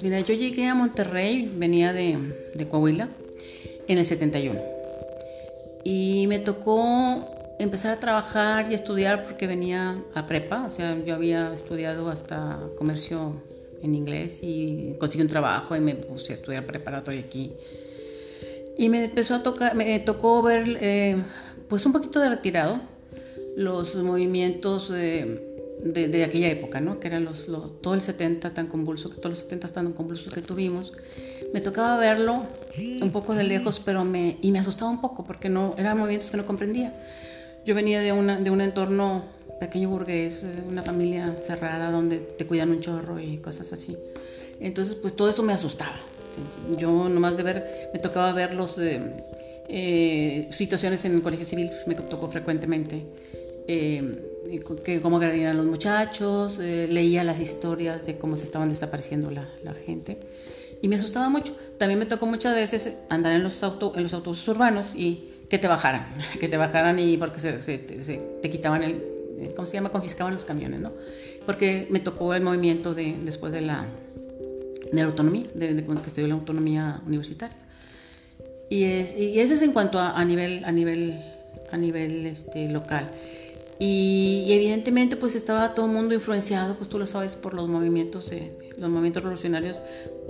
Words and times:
Pues 0.00 0.10
mira, 0.10 0.20
yo 0.20 0.32
llegué 0.32 0.66
a 0.66 0.74
Monterrey, 0.74 1.52
venía 1.54 1.92
de, 1.92 2.16
de 2.54 2.66
Coahuila, 2.66 3.10
en 3.86 3.98
el 3.98 4.06
71. 4.06 4.58
Y 5.84 6.24
me 6.26 6.38
tocó 6.38 7.28
empezar 7.58 7.92
a 7.92 8.00
trabajar 8.00 8.72
y 8.72 8.74
estudiar 8.74 9.24
porque 9.24 9.46
venía 9.46 10.02
a 10.14 10.26
prepa, 10.26 10.64
o 10.64 10.70
sea, 10.70 10.96
yo 11.04 11.14
había 11.14 11.52
estudiado 11.52 12.08
hasta 12.08 12.58
comercio 12.78 13.42
en 13.82 13.94
inglés 13.94 14.38
y 14.40 14.96
conseguí 14.98 15.20
un 15.20 15.28
trabajo 15.28 15.76
y 15.76 15.80
me 15.80 15.96
puse 15.96 16.32
a 16.32 16.34
estudiar 16.34 16.64
preparatoria 16.64 17.20
aquí. 17.20 17.52
Y 18.78 18.88
me 18.88 19.04
empezó 19.04 19.34
a 19.34 19.42
tocar, 19.42 19.74
me 19.74 20.00
tocó 20.00 20.40
ver, 20.40 20.78
eh, 20.80 21.16
pues 21.68 21.84
un 21.84 21.92
poquito 21.92 22.20
de 22.20 22.30
retirado, 22.30 22.80
los 23.54 23.94
movimientos 23.96 24.90
de, 25.82 26.08
de, 26.08 26.24
aquella 26.24 26.48
época, 26.48 26.80
¿no? 26.80 27.00
Que 27.00 27.08
eran 27.08 27.24
los, 27.24 27.46
todo 27.80 27.94
el 27.94 28.02
70 28.02 28.52
tan 28.52 28.66
convulso, 28.66 29.10
que 29.10 29.16
todos 29.16 29.30
los 29.30 29.38
70 29.40 29.68
tan 29.68 29.92
convulsos 29.92 30.32
que 30.32 30.42
tuvimos. 30.42 30.92
Me 31.52 31.60
tocaba 31.60 31.96
verlo 31.96 32.44
un 33.00 33.10
poco 33.10 33.34
de 33.34 33.44
lejos, 33.44 33.80
pero 33.84 34.04
me, 34.04 34.36
y 34.40 34.52
me 34.52 34.58
asustaba 34.58 34.90
un 34.90 35.00
poco 35.00 35.24
porque 35.24 35.48
no, 35.48 35.74
eran 35.78 35.98
movimientos 35.98 36.30
que 36.30 36.36
no 36.36 36.46
comprendía. 36.46 36.94
Yo 37.64 37.74
venía 37.74 38.00
de, 38.00 38.12
una, 38.12 38.38
de 38.38 38.50
un 38.50 38.60
entorno 38.60 39.24
pequeño 39.58 39.90
burgués, 39.90 40.46
una 40.68 40.82
familia 40.82 41.36
cerrada 41.40 41.90
donde 41.90 42.18
te 42.18 42.46
cuidan 42.46 42.70
un 42.70 42.80
chorro 42.80 43.18
y 43.20 43.38
cosas 43.38 43.72
así. 43.72 43.96
Entonces, 44.60 44.94
pues 44.94 45.14
todo 45.14 45.30
eso 45.30 45.42
me 45.42 45.52
asustaba. 45.52 45.96
Yo 46.78 47.08
nomás 47.08 47.36
de 47.36 47.42
ver, 47.42 47.90
me 47.92 47.98
tocaba 47.98 48.32
ver 48.32 48.54
los 48.54 48.78
eh, 48.78 49.00
eh, 49.68 50.48
situaciones 50.52 51.04
en 51.04 51.14
el 51.14 51.22
colegio 51.22 51.44
civil, 51.44 51.68
pues, 51.68 51.86
me 51.86 51.94
tocó 51.94 52.28
frecuentemente. 52.28 53.04
Eh, 53.66 54.29
que 54.58 55.00
cómo 55.00 55.18
agredían 55.18 55.52
a 55.52 55.54
los 55.54 55.66
muchachos, 55.66 56.58
leía 56.58 57.24
las 57.24 57.40
historias 57.40 58.04
de 58.06 58.18
cómo 58.18 58.36
se 58.36 58.44
estaban 58.44 58.68
desapareciendo 58.68 59.30
la, 59.30 59.48
la, 59.62 59.74
gente 59.74 60.18
y 60.82 60.88
me 60.88 60.96
asustaba 60.96 61.28
mucho. 61.28 61.56
También 61.78 61.98
me 61.98 62.06
tocó 62.06 62.26
muchas 62.26 62.54
veces 62.54 62.96
andar 63.08 63.32
en 63.32 63.42
los, 63.42 63.62
auto, 63.62 63.92
en 63.96 64.02
los 64.02 64.14
autobuses 64.14 64.46
urbanos 64.48 64.88
y 64.94 65.30
que 65.48 65.58
te 65.58 65.68
bajaran, 65.68 66.06
que 66.40 66.48
te 66.48 66.56
bajaran 66.56 66.98
y 66.98 67.16
porque 67.16 67.40
se, 67.40 67.60
se, 67.60 67.78
te 67.78 68.50
quitaban 68.50 68.82
el, 68.82 69.02
¿cómo 69.54 69.66
se 69.66 69.74
llama? 69.74 69.90
Confiscaban 69.90 70.34
los 70.34 70.44
camiones, 70.44 70.80
¿no? 70.80 70.92
Porque 71.46 71.86
me 71.90 72.00
tocó 72.00 72.34
el 72.34 72.42
movimiento 72.42 72.94
de, 72.94 73.16
después 73.24 73.52
de 73.52 73.62
la, 73.62 73.86
de 74.92 75.02
la 75.02 75.08
autonomía, 75.08 75.46
de, 75.54 75.74
de 75.74 75.84
que 75.84 76.10
se 76.10 76.20
dio 76.20 76.28
la 76.28 76.34
autonomía 76.34 77.00
universitaria. 77.06 77.56
Y, 78.68 78.84
es, 78.84 79.16
y 79.16 79.40
eso 79.40 79.54
es 79.54 79.62
en 79.62 79.72
cuanto 79.72 79.98
a, 79.98 80.12
a 80.12 80.24
nivel, 80.24 80.64
a 80.64 80.70
nivel, 80.70 81.20
a 81.72 81.76
nivel 81.76 82.26
este, 82.26 82.68
local. 82.70 83.10
Y, 83.80 84.44
evidentemente 84.52 85.16
pues 85.16 85.34
estaba 85.34 85.72
todo 85.72 85.86
el 85.86 85.92
mundo 85.92 86.14
influenciado, 86.14 86.74
pues 86.74 86.90
tú 86.90 86.98
lo 86.98 87.06
sabes, 87.06 87.34
por 87.34 87.54
los 87.54 87.66
movimientos, 87.66 88.28
de, 88.28 88.52
los 88.76 88.90
movimientos 88.90 89.22
revolucionarios. 89.22 89.82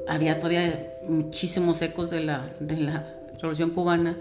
Había 0.08 0.38
todavía 0.38 0.94
muchísimos 1.08 1.82
ecos 1.82 2.10
de 2.10 2.20
la, 2.20 2.54
de 2.60 2.76
la 2.76 3.16
Revolución 3.34 3.70
Cubana 3.70 4.16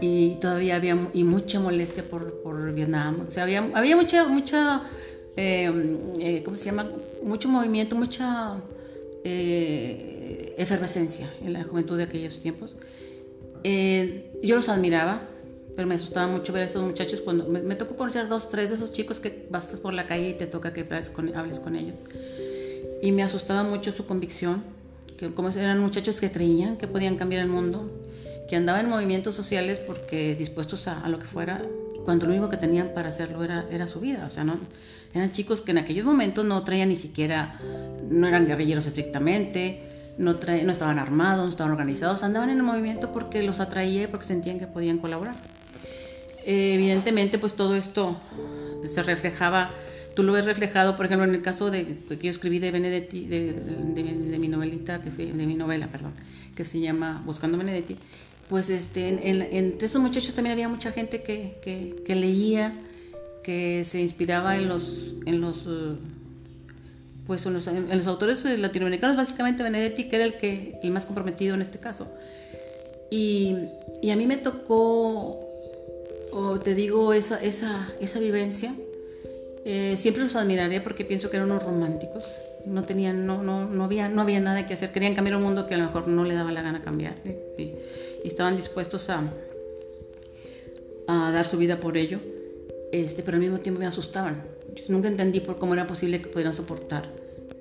y 0.00 0.36
todavía 0.36 0.76
había 0.76 0.96
y 1.12 1.24
mucha 1.24 1.60
molestia 1.60 2.02
por, 2.02 2.42
por 2.42 2.72
Vietnam. 2.72 3.24
O 3.26 3.30
sea, 3.30 3.42
había, 3.42 3.68
había 3.74 3.96
mucha, 3.96 4.26
mucha 4.26 4.82
em, 5.36 5.98
eh, 6.18 6.42
¿cómo 6.42 6.56
se 6.56 6.64
llama? 6.64 6.88
Mucho 7.22 7.50
movimiento, 7.50 7.96
mucha 7.96 8.56
eh, 9.24 10.54
efervescencia 10.56 11.30
en 11.44 11.52
la 11.52 11.64
juventud 11.64 11.98
de 11.98 12.04
aquellos 12.04 12.38
tiempos. 12.38 12.76
Eh, 13.62 14.32
yo 14.42 14.56
los 14.56 14.70
admiraba, 14.70 15.28
pero 15.76 15.86
me 15.88 15.94
asustaba 15.94 16.26
mucho 16.26 16.52
ver 16.52 16.62
a 16.62 16.66
esos 16.66 16.82
muchachos 16.82 17.20
cuando 17.20 17.46
me, 17.46 17.74
tocó 17.74 17.96
conocer 17.96 18.28
dos, 18.28 18.48
tres 18.48 18.70
de 18.70 18.76
esos 18.76 18.92
chicos 18.92 19.20
que 19.20 19.46
vas 19.50 19.80
por 19.80 19.94
la 19.94 20.06
calle 20.06 20.30
y 20.30 20.34
te 20.34 20.46
toca 20.46 20.72
que 20.72 20.86
con, 21.12 21.34
hables 21.36 21.60
con 21.60 21.76
ellos. 21.76 21.96
Y 23.02 23.12
me 23.12 23.22
asustaba 23.22 23.62
mucho 23.62 23.92
su 23.92 24.04
convicción, 24.06 24.62
que 25.16 25.32
como 25.32 25.48
eran 25.50 25.80
muchachos 25.80 26.20
que 26.20 26.30
creían 26.30 26.76
que 26.76 26.86
podían 26.86 27.16
cambiar 27.16 27.42
el 27.42 27.48
mundo 27.48 27.90
que 28.50 28.56
andaban 28.56 28.86
en 28.86 28.90
movimientos 28.90 29.36
sociales 29.36 29.78
porque 29.78 30.34
dispuestos 30.34 30.88
a, 30.88 31.08
lo 31.08 31.20
que 31.20 31.24
fuera, 31.24 31.62
cuando 32.04 32.26
lo 32.26 32.32
único 32.32 32.48
que 32.48 32.56
tenían 32.56 32.90
para 32.92 33.10
hacerlo 33.10 33.44
era, 33.44 33.64
era 33.70 33.86
su 33.86 34.00
vida. 34.00 34.24
O 34.26 34.28
sea, 34.28 34.42
¿no? 34.42 34.58
eran 35.14 35.30
chicos 35.30 35.60
que 35.60 35.70
en 35.70 35.78
aquellos 35.78 36.04
momentos 36.04 36.44
no 36.44 36.62
traían 36.64 36.88
ni 36.88 36.96
siquiera, 36.96 37.60
no 38.08 38.26
eran 38.26 38.46
guerrilleros 38.46 38.86
estrictamente, 38.86 39.82
no, 40.18 40.32
no 40.32 40.72
estaban 40.72 40.98
armados, 40.98 41.44
no 41.44 41.50
estaban 41.50 41.72
organizados, 41.72 42.24
andaban 42.24 42.50
en 42.50 42.56
el 42.56 42.62
movimiento 42.64 43.12
porque 43.12 43.42
los 43.44 43.60
atraía 43.60 44.02
y 44.02 44.06
porque 44.08 44.26
sentían 44.26 44.58
que 44.58 44.66
podían 44.66 44.98
colaborar. 44.98 45.36
Eh, 46.44 46.74
evidentemente, 46.74 47.38
pues 47.38 47.54
todo 47.54 47.76
esto 47.76 48.16
se 48.84 49.02
reflejaba, 49.02 49.70
tú 50.14 50.22
lo 50.22 50.32
ves 50.32 50.44
reflejado, 50.44 50.96
por 50.96 51.06
ejemplo, 51.06 51.26
en 51.26 51.34
el 51.34 51.42
caso 51.42 51.70
de 51.70 51.98
que 52.08 52.18
yo 52.18 52.30
escribí 52.30 52.58
de 52.58 52.70
Benedetti, 52.70 53.26
de, 53.26 54.38
mi 54.38 54.48
novelita, 54.48 55.02
que 55.02 55.10
se, 55.10 55.26
de 55.26 55.46
mi 55.46 55.54
novela, 55.54 55.88
perdón, 55.88 56.12
que 56.54 56.64
se 56.64 56.80
llama 56.80 57.22
Buscando 57.24 57.58
Benedetti, 57.58 57.96
pues 58.48 58.68
este, 58.68 59.08
en, 59.08 59.42
entre 59.42 59.86
esos 59.86 60.02
muchachos 60.02 60.34
también 60.34 60.54
había 60.54 60.68
mucha 60.68 60.90
gente 60.90 61.22
que, 61.22 61.58
que, 62.04 62.14
leía, 62.16 62.74
que 63.44 63.84
se 63.84 64.00
inspiraba 64.00 64.56
en 64.56 64.68
los, 64.68 65.12
en 65.24 65.40
los, 65.40 65.66
eh, 65.68 65.94
pues 67.28 67.46
en 67.46 67.52
los, 67.54 67.68
en 67.68 67.88
los, 67.88 68.06
autores 68.08 68.44
latinoamericanos, 68.58 69.16
básicamente 69.16 69.62
Benedetti, 69.62 70.08
que 70.08 70.16
era 70.16 70.24
el, 70.24 70.36
que, 70.36 70.80
el 70.82 70.90
más 70.90 71.06
comprometido 71.06 71.54
en 71.54 71.62
este 71.62 71.78
caso. 71.78 72.12
Y, 73.08 73.54
y 74.02 74.10
a 74.10 74.16
mí 74.16 74.26
me 74.26 74.36
tocó, 74.36 75.49
o 76.32 76.58
te 76.58 76.74
digo, 76.74 77.12
esa, 77.12 77.42
esa, 77.42 77.88
esa 78.00 78.20
vivencia. 78.20 78.74
Eh, 79.64 79.94
siempre 79.96 80.22
los 80.22 80.36
admiraré 80.36 80.80
porque 80.80 81.04
pienso 81.04 81.30
que 81.30 81.36
eran 81.36 81.50
unos 81.50 81.62
románticos. 81.62 82.24
No 82.66 82.84
tenían, 82.84 83.26
no, 83.26 83.42
no, 83.42 83.68
no, 83.68 83.84
había, 83.84 84.08
no 84.08 84.22
había 84.22 84.40
nada 84.40 84.66
que 84.66 84.74
hacer. 84.74 84.92
Querían 84.92 85.14
cambiar 85.14 85.36
un 85.36 85.42
mundo 85.42 85.66
que 85.66 85.74
a 85.74 85.78
lo 85.78 85.84
mejor 85.84 86.08
no 86.08 86.24
le 86.24 86.34
daba 86.34 86.50
la 86.52 86.62
gana 86.62 86.82
cambiar. 86.82 87.16
Y, 87.58 87.62
y 87.62 87.74
estaban 88.24 88.56
dispuestos 88.56 89.10
a, 89.10 89.22
a 91.06 91.30
dar 91.30 91.46
su 91.46 91.56
vida 91.56 91.80
por 91.80 91.96
ello, 91.96 92.20
este, 92.92 93.22
pero 93.22 93.36
al 93.36 93.42
mismo 93.42 93.58
tiempo 93.58 93.80
me 93.80 93.86
asustaban. 93.86 94.42
Nunca 94.88 95.08
entendí 95.08 95.40
por 95.40 95.58
cómo 95.58 95.74
era 95.74 95.86
posible 95.86 96.20
que 96.20 96.28
pudieran 96.28 96.54
soportar 96.54 97.10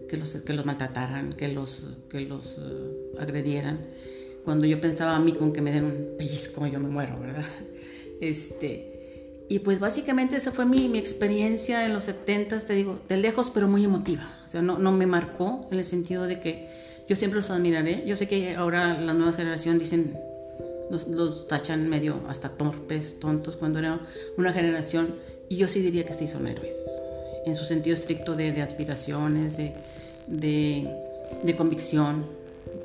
que 0.08 0.18
los, 0.18 0.36
que 0.38 0.54
los 0.54 0.66
maltrataran, 0.66 1.34
que 1.34 1.48
los, 1.48 1.84
que 2.10 2.22
los 2.22 2.58
uh, 2.58 3.20
agredieran. 3.20 3.80
Cuando 4.44 4.66
yo 4.66 4.82
pensaba 4.82 5.16
a 5.16 5.20
mí 5.20 5.34
con 5.34 5.54
que 5.54 5.62
me 5.62 5.72
den 5.72 5.86
un 5.86 6.16
pellizco, 6.18 6.66
yo 6.68 6.80
me 6.80 6.90
muero, 6.90 7.20
¿verdad? 7.20 7.46
Este, 8.22 9.46
y 9.50 9.60
pues 9.60 9.80
básicamente 9.80 10.38
esa 10.38 10.52
fue 10.52 10.66
mi, 10.66 10.90
mi 10.90 10.98
experiencia 10.98 11.86
en 11.86 11.94
los 11.94 12.04
70, 12.06 12.60
te 12.60 12.74
digo, 12.74 13.00
de 13.08 13.18
lejos, 13.18 13.52
pero 13.54 13.68
muy 13.68 13.84
emotiva. 13.84 14.32
O 14.46 14.48
sea, 14.48 14.62
no, 14.62 14.78
no 14.78 14.92
me 14.92 15.08
marcó 15.08 15.68
en 15.72 15.80
el 15.80 15.86
sentido 15.86 16.28
de 16.28 16.40
que 16.40 16.68
yo 17.08 17.16
siempre 17.16 17.38
los 17.38 17.50
admiraré. 17.50 18.04
Yo 18.06 18.16
sé 18.16 18.28
que 18.28 18.56
ahora 18.56 19.00
la 19.00 19.14
nueva 19.14 19.34
generación 19.34 19.80
dicen 19.80 20.16
los, 20.90 21.48
tachan 21.48 21.88
medio 21.90 22.22
hasta 22.28 22.50
torpes, 22.50 23.20
tontos, 23.20 23.56
cuando 23.56 23.80
era 23.80 24.00
una 24.38 24.54
generación, 24.54 25.16
y 25.48 25.58
yo 25.58 25.68
sí 25.68 25.82
diría 25.82 26.06
que 26.06 26.14
sí 26.14 26.28
son 26.28 26.48
héroes, 26.48 26.78
en 27.46 27.56
su 27.56 27.66
sentido 27.66 27.94
estricto 27.94 28.36
de, 28.36 28.62
aspiraciones, 28.62 29.58
de, 29.58 29.74
de, 30.28 31.56
convicción, 31.56 32.26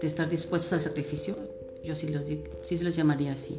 de 0.00 0.06
estar 0.06 0.28
dispuestos 0.28 0.72
al 0.72 0.80
sacrificio, 0.80 1.36
yo 1.84 1.94
sí 1.94 2.08
los, 2.08 2.24
sí 2.62 2.78
los 2.78 2.96
llamaría 2.96 3.32
así. 3.32 3.58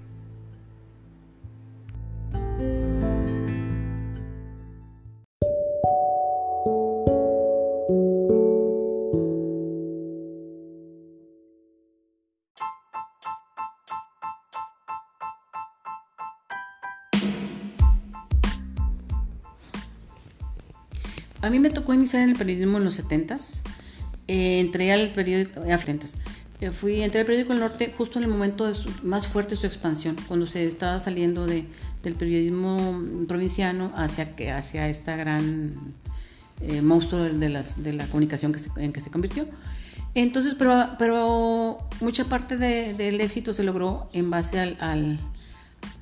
A 21.41 21.49
mí 21.49 21.59
me 21.59 21.69
tocó 21.69 21.93
iniciar 21.93 22.23
en 22.23 22.29
el 22.29 22.35
periodismo 22.35 22.77
en 22.77 22.85
los 22.85 22.99
70s. 22.99 23.61
Eh, 24.27 24.59
entré 24.59 24.91
al 24.91 25.11
periódico, 25.11 25.61
Frentes. 25.79 26.15
Eh, 26.59 26.69
fui, 26.69 27.01
entré 27.01 27.21
al 27.21 27.25
periódico 27.25 27.53
El 27.53 27.59
Norte 27.59 27.93
justo 27.97 28.19
en 28.19 28.25
el 28.25 28.29
momento 28.29 28.71
más 29.03 29.27
fuerte 29.27 29.51
de 29.51 29.55
su 29.57 29.65
expansión, 29.65 30.15
cuando 30.27 30.45
se 30.45 30.65
estaba 30.65 30.99
saliendo 30.99 31.47
de, 31.47 31.65
del 32.03 32.13
periodismo 32.13 33.01
provinciano 33.27 33.91
hacia, 33.95 34.35
hacia 34.55 34.87
esta 34.87 35.15
gran 35.15 35.95
eh, 36.61 36.83
monstruo 36.83 37.23
de, 37.23 37.49
la 37.49 38.05
comunicación 38.07 38.53
en 38.77 38.93
que 38.93 39.01
se 39.01 39.09
convirtió. 39.09 39.47
Entonces, 40.13 40.55
pero, 40.55 40.89
pero 40.99 41.79
mucha 42.01 42.25
parte 42.25 42.57
del 42.57 43.21
éxito 43.21 43.53
se 43.53 43.63
logró 43.63 44.09
en 44.13 44.29
base 44.29 44.59
al, 44.59 45.19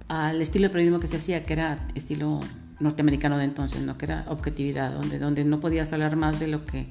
al 0.10 0.42
estilo 0.42 0.64
de 0.64 0.70
periodismo 0.72 1.00
que 1.00 1.08
se 1.08 1.18
hacía, 1.18 1.46
que 1.46 1.54
era 1.54 1.88
estilo 1.96 2.42
norteamericano 2.80 3.38
de 3.38 3.46
entonces, 3.46 3.82
¿no? 3.82 3.98
que 3.98 4.06
era 4.06 4.26
objetividad, 4.28 4.94
donde, 4.94 5.20
donde 5.20 5.44
no 5.44 5.60
podías 5.60 5.92
hablar 5.94 6.16
más 6.16 6.40
de 6.40 6.48
lo 6.48 6.66
que, 6.66 6.88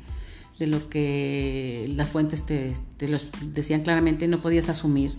de 0.58 0.66
lo 0.66 0.88
que 0.88 1.90
las 1.94 2.10
fuentes 2.10 2.44
te, 2.44 2.74
los 3.08 3.28
decían 3.42 3.82
claramente, 3.82 4.28
no 4.28 4.42
podías 4.42 4.68
asumir. 4.68 5.14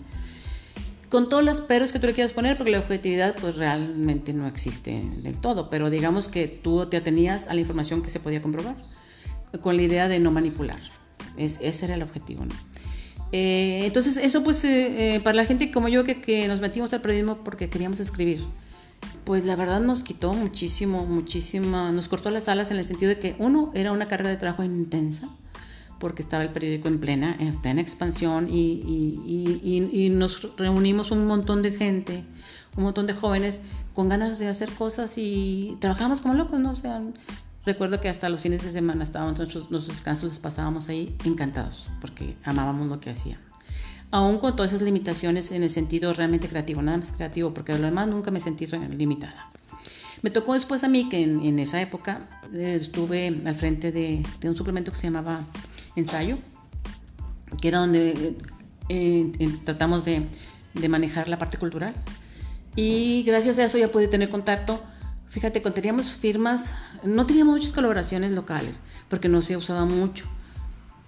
Con 1.08 1.28
todos 1.28 1.42
los 1.42 1.60
peros 1.60 1.90
que 1.90 1.98
tú 1.98 2.06
le 2.06 2.12
quieras 2.12 2.32
poner, 2.32 2.56
porque 2.56 2.70
la 2.70 2.78
objetividad 2.78 3.34
pues 3.40 3.56
realmente 3.56 4.32
no 4.32 4.46
existe 4.46 5.02
del 5.22 5.38
todo, 5.38 5.68
pero 5.68 5.90
digamos 5.90 6.28
que 6.28 6.46
tú 6.46 6.86
te 6.86 6.96
atenías 6.96 7.48
a 7.48 7.54
la 7.54 7.60
información 7.60 8.02
que 8.02 8.10
se 8.10 8.20
podía 8.20 8.40
comprobar, 8.40 8.76
con 9.60 9.76
la 9.76 9.82
idea 9.82 10.06
de 10.06 10.20
no 10.20 10.30
manipular. 10.30 10.78
Es, 11.36 11.58
ese 11.62 11.86
era 11.86 11.94
el 11.94 12.02
objetivo, 12.02 12.44
¿no? 12.44 12.54
Eh, 13.32 13.82
entonces, 13.84 14.16
eso 14.16 14.42
pues 14.42 14.64
eh, 14.64 15.16
eh, 15.16 15.20
para 15.20 15.36
la 15.36 15.44
gente 15.44 15.70
como 15.70 15.88
yo 15.88 16.04
que, 16.04 16.20
que, 16.20 16.48
nos 16.48 16.60
metimos 16.60 16.92
al 16.92 17.00
periodismo 17.00 17.38
porque 17.44 17.68
queríamos 17.68 18.00
escribir, 18.00 18.40
pues 19.24 19.44
la 19.44 19.56
verdad 19.56 19.80
nos 19.80 20.02
quitó 20.02 20.32
muchísimo, 20.32 21.06
muchísima, 21.06 21.92
nos 21.92 22.08
cortó 22.08 22.30
las 22.30 22.48
alas 22.48 22.70
en 22.70 22.78
el 22.78 22.84
sentido 22.84 23.10
de 23.10 23.18
que 23.18 23.36
uno 23.38 23.70
era 23.74 23.92
una 23.92 24.08
carga 24.08 24.28
de 24.28 24.36
trabajo 24.36 24.64
intensa, 24.64 25.28
porque 25.98 26.22
estaba 26.22 26.42
el 26.42 26.50
periódico 26.50 26.88
en 26.88 26.98
plena, 26.98 27.36
en 27.38 27.60
plena 27.60 27.80
expansión 27.80 28.48
y, 28.50 30.08
nos 30.12 30.56
reunimos 30.56 31.10
un 31.10 31.26
montón 31.26 31.62
de 31.62 31.72
gente, 31.72 32.24
un 32.76 32.84
montón 32.84 33.06
de 33.06 33.12
jóvenes 33.12 33.60
con 33.94 34.08
ganas 34.08 34.38
de 34.38 34.48
hacer 34.48 34.70
cosas 34.72 35.14
y 35.16 35.76
trabajamos 35.80 36.20
como 36.20 36.34
locos, 36.34 36.58
¿no? 36.58 36.72
O 36.72 36.76
sea, 36.76 37.02
recuerdo 37.64 38.00
que 38.00 38.08
hasta 38.08 38.28
los 38.28 38.40
fines 38.40 38.64
de 38.64 38.72
semana 38.72 39.04
estábamos, 39.04 39.38
nuestros, 39.38 39.70
nuestros 39.70 39.96
descansos 39.96 40.30
los 40.30 40.40
pasábamos 40.40 40.88
ahí 40.88 41.14
encantados, 41.24 41.88
porque 42.00 42.36
amábamos 42.44 42.88
lo 42.88 43.00
que 43.00 43.10
hacíamos 43.10 43.49
aún 44.10 44.38
con 44.38 44.56
todas 44.56 44.72
esas 44.72 44.84
limitaciones 44.84 45.52
en 45.52 45.62
el 45.62 45.70
sentido 45.70 46.12
realmente 46.12 46.48
creativo, 46.48 46.82
nada 46.82 46.98
más 46.98 47.12
creativo, 47.12 47.54
porque 47.54 47.76
lo 47.76 47.84
demás 47.84 48.08
nunca 48.08 48.30
me 48.30 48.40
sentí 48.40 48.66
limitada. 48.66 49.50
Me 50.22 50.30
tocó 50.30 50.54
después 50.54 50.84
a 50.84 50.88
mí 50.88 51.08
que 51.08 51.22
en, 51.22 51.58
esa 51.58 51.80
época 51.80 52.28
eh, 52.52 52.76
estuve 52.78 53.28
al 53.28 53.54
frente 53.54 53.90
de, 53.90 54.22
un 54.44 54.56
suplemento 54.56 54.90
que 54.90 54.98
se 54.98 55.04
llamaba 55.04 55.40
Ensayo, 55.96 56.36
que 57.60 57.68
era 57.68 57.78
donde 57.78 58.36
eh, 58.88 59.32
tratamos 59.64 60.04
de, 60.04 60.26
de, 60.74 60.88
manejar 60.88 61.28
la 61.28 61.38
parte 61.38 61.56
cultural. 61.56 61.94
Y 62.76 63.22
gracias 63.22 63.58
a 63.58 63.64
eso 63.64 63.78
ya 63.78 63.90
pude 63.90 64.08
tener 64.08 64.28
contacto. 64.28 64.82
Fíjate, 65.28 65.62
cuando 65.62 65.76
teníamos 65.76 66.12
firmas, 66.12 66.74
no 67.02 67.24
teníamos 67.24 67.54
muchas 67.54 67.72
colaboraciones 67.72 68.32
locales, 68.32 68.82
porque 69.08 69.28
no 69.28 69.40
se 69.40 69.56
usaba 69.56 69.84
mucho 69.86 70.26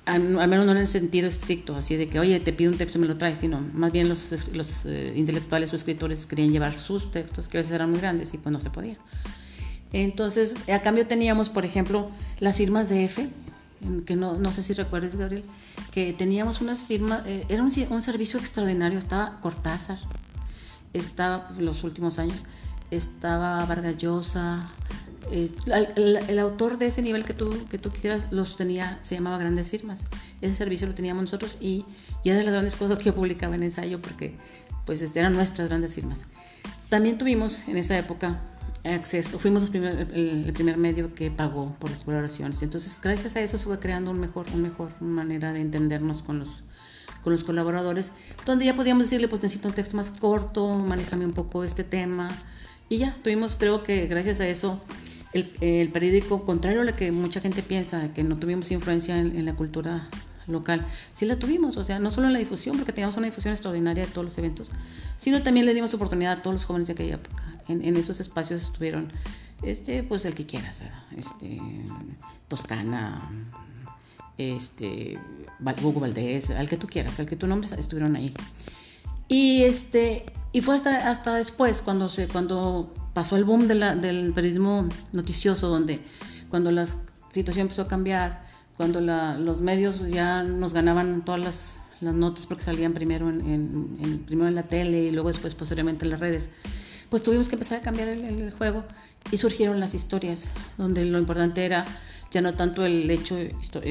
al, 0.05 0.23
menos 0.23 0.67
no 0.67 0.73
en 0.73 0.79
el 0.79 0.89
sentido 0.89 1.29
estricto, 1.29 1.77
así 1.77 1.97
de 1.97 2.09
que, 2.09 2.19
oye, 2.19 2.41
te 2.41 2.53
pido 2.53 2.73
un 2.73 2.79
texto 2.79 2.99
y 2.99 3.01
me 3.01 3.07
lo 3.07 3.17
traes, 3.19 3.39
sino 3.39 3.61
más 3.73 3.93
bien 3.93 4.09
los, 4.09 4.33
los 4.55 4.85
eh, 4.85 5.13
intelectuales 5.17 5.73
o 5.73 5.77
escritores 5.77 6.27
querían 6.27 6.51
llevar 6.51 6.75
sus 6.75 7.11
textos, 7.11 7.49
que 7.49 7.59
a 7.59 7.61
veces 7.61 7.73
eran 7.73 7.91
muy 7.91 8.01
grandes 8.01 8.35
y 8.35 8.39
pues 8.39 8.53
no 8.53 8.61
se 8.61 8.71
podía. 8.71 8.97
Entonces, 9.93 10.57
a 10.69 10.81
cambio 10.81 11.07
teníamos, 11.07 11.51
por 11.51 11.65
ejemplo, 11.65 12.11
las 12.41 12.57
firmas 12.57 12.89
de 12.89 13.05
F, 13.05 13.29
que 14.07 14.17
no, 14.17 14.37
no 14.39 14.53
sé 14.53 14.63
si 14.63 14.73
recuerdas, 14.73 15.17
Gabriel, 15.17 15.45
que 15.91 16.13
teníamos 16.13 16.61
unas 16.61 16.83
firmas, 16.83 17.27
eh, 17.27 17.45
era 17.49 17.63
un, 17.63 17.71
un, 17.91 18.03
servicio 18.03 18.41
extraordinario, 18.41 18.99
estaba 18.99 19.39
Cortázar, 19.41 19.99
estaba 20.93 21.49
los 21.59 21.85
últimos 21.85 22.19
años, 22.19 22.45
estaba 22.91 23.65
Vargas 23.67 23.99
Llosa, 23.99 24.69
el, 25.31 26.19
el, 26.29 26.39
autor 26.39 26.79
de 26.79 26.87
ese 26.87 27.03
nivel 27.03 27.25
que 27.25 27.35
tú, 27.35 27.57
que 27.71 27.79
tú 27.79 27.91
quisieras 27.91 28.33
los 28.33 28.57
tenía, 28.57 28.99
se 29.03 29.15
llamaba 29.15 29.39
Grandes 29.39 29.71
Firmas. 29.71 30.07
Ese 30.41 30.55
servicio 30.55 30.87
lo 30.87 30.95
teníamos 30.95 31.23
nosotros 31.23 31.59
y, 31.61 31.85
y 32.25 32.31
era 32.31 32.39
de 32.39 32.45
las 32.45 32.53
grandes 32.53 32.77
cosas 32.77 32.99
que 32.99 33.05
yo 33.05 33.15
publicaba 33.15 33.55
en 33.55 33.63
ensayo 33.63 34.01
porque 34.01 34.37
pues 34.85 35.03
este, 35.03 35.21
eran 35.21 35.35
nuestras 35.35 35.69
grandes 35.69 35.95
firmas. 35.95 36.27
También 36.89 37.19
tuvimos 37.19 37.69
en 37.69 37.77
esa 37.77 37.97
época 37.99 38.41
acceso, 38.85 39.39
fuimos 39.39 39.63
los 39.63 39.71
primer, 39.71 40.09
el, 40.13 40.45
el, 40.47 40.53
primer 40.53 40.77
medio 40.77 41.15
que 41.15 41.31
pagó 41.31 41.75
por 41.79 41.91
las 41.91 42.01
colaboraciones. 42.01 42.63
Entonces, 42.63 42.99
gracias 43.03 43.37
a 43.37 43.41
eso 43.41 43.59
se 43.59 43.65
fue 43.65 43.79
creando 43.79 44.11
un 44.11 44.19
mejor, 44.19 44.47
una 44.53 44.69
mejor 44.69 45.01
manera 45.01 45.53
de 45.53 45.61
entendernos 45.61 46.23
con 46.23 46.41
los, 46.41 46.63
con 47.23 47.33
los 47.33 47.45
colaboradores, 47.45 48.13
donde 48.45 48.65
ya 48.65 48.75
podíamos 48.75 49.05
decirle, 49.05 49.29
pues 49.29 49.43
necesito 49.43 49.69
un 49.69 49.75
texto 49.75 49.97
más 49.97 50.11
corto, 50.11 50.75
manejame 50.77 51.25
un 51.25 51.33
poco 51.33 51.65
este 51.65 51.85
tema. 51.85 52.29
Y 52.89 52.99
ya, 52.99 53.15
tuvimos, 53.23 53.57
creo 53.57 53.83
que 53.83 54.07
gracias 54.07 54.41
a 54.41 54.49
eso, 54.49 54.81
el, 55.33 55.53
el, 55.61 55.89
periódico, 55.91 56.45
contrario 56.45 56.83
a 56.83 56.85
lo 56.85 56.95
que 56.95 57.11
mucha 57.13 57.41
gente 57.41 57.63
piensa, 57.63 58.13
que 58.13 58.23
no 58.25 58.39
tuvimos 58.39 58.71
influencia 58.71 59.19
en, 59.19 59.37
en, 59.37 59.45
la 59.45 59.55
cultura 59.55 60.09
local, 60.47 60.87
sí 61.15 61.25
la 61.27 61.39
tuvimos, 61.39 61.77
o 61.77 61.85
sea, 61.85 61.99
no 61.99 62.11
solo 62.11 62.27
en 62.27 62.33
la 62.33 62.39
difusión, 62.39 62.77
porque 62.77 62.93
teníamos 62.93 63.17
una 63.17 63.27
difusión 63.27 63.53
extraordinaria 63.53 64.07
de 64.07 64.11
todos 64.13 64.25
los 64.25 64.39
eventos, 64.39 64.71
sino 65.17 65.43
también 65.43 65.67
le 65.67 65.75
dimos 65.75 65.95
oportunidad 65.95 66.33
a 66.33 66.43
todos 66.43 66.55
los 66.55 66.65
jóvenes 66.65 66.89
de 66.89 66.95
aquella 66.95 67.15
época. 67.15 67.43
En, 67.69 67.85
en 67.85 67.97
esos 67.97 68.21
espacios 68.21 68.63
estuvieron, 68.63 69.13
este, 69.63 70.03
pues 70.03 70.25
el 70.25 70.35
que 70.35 70.47
quieras, 70.47 70.83
este, 71.17 71.61
Toscana, 72.49 73.49
este, 74.37 75.19
Hugo 75.83 76.01
Valdés, 76.01 76.51
al 76.51 76.69
que 76.69 76.77
tú 76.77 76.87
quieras, 76.87 77.19
al 77.21 77.27
que 77.27 77.37
tú 77.37 77.47
nombres, 77.47 77.73
estuvieron 77.73 78.17
ahí. 78.17 78.35
Y, 79.29 79.63
este, 79.63 80.27
y 80.53 80.61
fue 80.61 80.75
hasta, 80.75 81.11
hasta 81.11 81.35
después, 81.35 81.83
cuando, 81.83 82.09
se, 82.09 82.29
cuando 82.29 82.93
pasó 83.15 83.37
el 83.37 83.45
boom 83.45 83.69
de 83.69 83.75
la, 83.75 83.95
del 83.95 84.33
periodismo 84.33 84.89
noticioso, 85.13 85.69
donde 85.69 86.01
cuando 86.51 86.71
la 86.71 86.87
situación 87.31 87.63
empezó 87.63 87.83
a 87.83 87.89
cambiar, 87.89 88.47
cuando 88.77 89.01
la, 89.01 89.39
los 89.39 89.61
medios 89.61 90.09
ya 90.09 90.43
nos 90.43 90.73
ganaban 90.73 91.25
todas 91.25 91.41
las, 91.41 91.79
las 92.01 92.15
notas 92.15 92.47
porque 92.47 92.63
salían 92.63 92.93
primero 92.93 93.29
en, 93.29 93.41
en, 93.41 93.99
en, 94.03 94.19
primero 94.21 94.49
en 94.49 94.55
la 94.55 94.65
tele 94.65 95.05
y 95.05 95.11
luego 95.11 95.29
después 95.29 95.55
posteriormente 95.55 96.05
en 96.05 96.11
las 96.11 96.21
redes, 96.21 96.51
pues 97.09 97.23
tuvimos 97.23 97.49
que 97.49 97.57
empezar 97.57 97.79
a 97.79 97.83
cambiar 97.83 98.09
el, 98.09 98.25
el, 98.25 98.51
juego 98.53 98.85
y 99.31 99.37
surgieron 99.37 99.79
las 99.81 99.95
historias, 99.95 100.49
donde 100.79 101.05
lo 101.05 101.19
importante 101.19 101.65
era 101.65 101.85
ya 102.31 102.41
no 102.41 102.55
tanto 102.55 102.85
el 102.87 103.11
hecho 103.11 103.37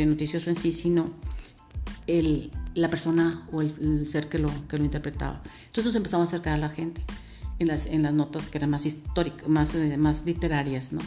noticioso 0.06 0.50
en 0.50 0.56
sí, 0.56 0.72
sino 0.72 1.12
el, 2.08 2.52
la 2.74 2.90
persona 2.90 3.48
o 3.52 3.62
el, 3.62 3.72
el, 3.80 4.08
ser 4.08 4.28
que 4.28 4.40
lo, 4.40 4.50
que 4.68 4.78
lo 4.78 4.84
interpretaba. 4.84 5.42
Entonces 5.66 5.86
nos 5.86 5.96
empezamos 5.96 6.28
a 6.28 6.30
acercar 6.30 6.56
a 6.56 6.58
la 6.58 6.70
gente 6.70 7.04
en 7.64 7.70
las, 7.70 7.86
en 7.86 8.04
las 8.04 8.14
notas 8.14 8.48
que 8.48 8.58
eran 8.58 8.70
más 8.70 8.86
históricas, 8.86 9.48
más, 9.48 9.76
eh, 9.76 9.98
más 9.98 10.26
literarias, 10.26 10.92
¿no? 10.94 11.02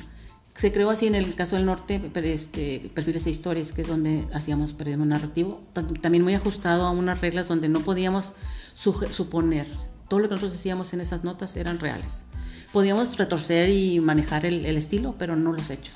Se 0.54 0.70
creó 0.70 0.90
así 0.90 1.08
en 1.08 1.16
el 1.16 1.34
caso 1.34 1.56
del 1.56 1.66
norte, 1.66 2.00
este, 2.14 2.90
perfiles 2.94 3.26
e 3.26 3.30
historias, 3.30 3.72
que 3.72 3.82
es 3.82 3.88
donde 3.88 4.24
hacíamos 4.32 4.72
periodismo 4.72 5.04
narrativo, 5.04 5.60
también 6.00 6.22
muy 6.22 6.34
ajustado 6.34 6.86
a 6.86 6.92
unas 6.92 7.20
reglas 7.20 7.48
donde 7.48 7.68
no 7.68 7.80
podíamos 7.80 8.32
suponer. 8.74 9.66
Todo 10.08 10.20
lo 10.20 10.28
que 10.28 10.34
nosotros 10.34 10.52
decíamos 10.52 10.92
en 10.92 11.00
esas 11.00 11.24
notas 11.24 11.56
eran 11.56 11.80
reales. 11.80 12.24
Podíamos 12.72 13.16
retorcer 13.18 13.68
y 13.68 13.98
manejar 13.98 14.46
el, 14.46 14.64
el 14.64 14.76
estilo, 14.76 15.16
pero 15.18 15.34
no 15.34 15.52
los 15.52 15.70
hechos. 15.70 15.94